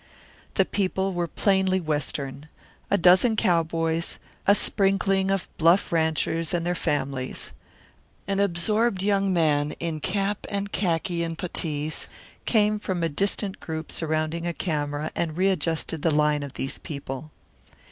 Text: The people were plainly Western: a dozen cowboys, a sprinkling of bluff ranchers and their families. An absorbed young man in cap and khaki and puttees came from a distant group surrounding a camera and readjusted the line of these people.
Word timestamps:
The 0.55 0.65
people 0.65 1.13
were 1.13 1.27
plainly 1.27 1.79
Western: 1.79 2.49
a 2.89 2.97
dozen 2.97 3.35
cowboys, 3.35 4.17
a 4.47 4.55
sprinkling 4.55 5.29
of 5.29 5.47
bluff 5.59 5.91
ranchers 5.91 6.55
and 6.55 6.65
their 6.65 6.73
families. 6.73 7.51
An 8.27 8.39
absorbed 8.39 9.03
young 9.03 9.31
man 9.31 9.73
in 9.73 9.99
cap 9.99 10.47
and 10.49 10.71
khaki 10.71 11.21
and 11.21 11.37
puttees 11.37 12.07
came 12.47 12.79
from 12.79 13.03
a 13.03 13.09
distant 13.09 13.59
group 13.59 13.91
surrounding 13.91 14.47
a 14.47 14.53
camera 14.53 15.11
and 15.15 15.37
readjusted 15.37 16.01
the 16.01 16.09
line 16.09 16.41
of 16.41 16.53
these 16.53 16.79
people. 16.79 17.29